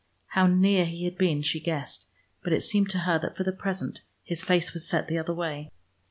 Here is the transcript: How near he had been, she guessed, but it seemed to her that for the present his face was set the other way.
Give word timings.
How 0.29 0.47
near 0.47 0.85
he 0.87 1.03
had 1.05 1.15
been, 1.15 1.43
she 1.43 1.59
guessed, 1.59 2.07
but 2.41 2.53
it 2.53 2.63
seemed 2.63 2.89
to 2.89 2.97
her 3.05 3.19
that 3.19 3.37
for 3.37 3.43
the 3.43 3.51
present 3.51 4.01
his 4.23 4.43
face 4.43 4.73
was 4.73 4.87
set 4.89 5.07
the 5.07 5.19
other 5.19 5.35
way. 5.35 5.69